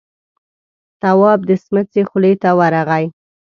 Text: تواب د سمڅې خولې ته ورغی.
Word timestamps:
تواب 1.01 1.39
د 1.49 1.51
سمڅې 1.63 2.01
خولې 2.09 2.33
ته 2.41 2.49
ورغی. 2.59 3.05